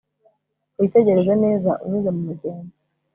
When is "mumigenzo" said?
2.15-2.77